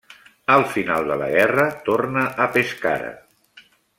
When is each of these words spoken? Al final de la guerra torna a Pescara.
Al 0.53 0.63
final 0.77 1.05
de 1.09 1.17
la 1.23 1.27
guerra 1.35 1.67
torna 1.91 2.25
a 2.47 2.51
Pescara. 2.57 3.15